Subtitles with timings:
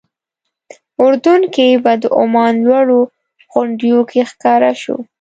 [1.03, 3.01] اردن کې به د عمان لوړو
[3.53, 4.97] غونډیو کې ښکاره شو.